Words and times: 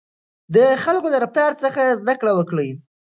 د 0.55 0.57
خلکو 0.83 1.07
له 1.13 1.17
رفتار 1.23 1.51
څخه 1.63 1.81
زده 1.99 2.13
کړه 2.19 2.31
وکړئ. 2.35 2.69